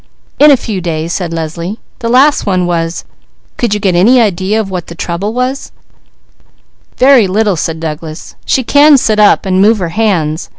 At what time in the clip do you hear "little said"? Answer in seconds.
7.27-7.79